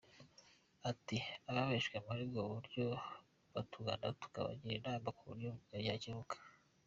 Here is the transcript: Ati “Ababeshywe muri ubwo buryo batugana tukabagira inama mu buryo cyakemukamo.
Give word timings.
Ati 0.89 1.17
“Ababeshywe 1.49 1.97
muri 2.05 2.19
ubwo 2.25 2.41
buryo 2.51 2.85
batugana 3.53 4.07
tukabagira 4.21 4.75
inama 4.79 5.07
mu 5.15 5.23
buryo 5.29 5.49
cyakemukamo. 5.83 6.43